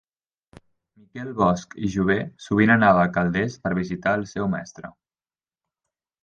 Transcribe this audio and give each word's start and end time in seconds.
Miquel 1.01 1.27
Bosch 1.41 1.75
i 1.87 1.89
Jover 1.95 2.15
sovint 2.45 2.73
anava 2.77 3.03
a 3.03 3.11
Calders 3.19 3.59
per 3.67 3.73
visitar 3.81 4.15
el 4.21 4.27
seu 4.33 4.49
mestre. 4.57 4.91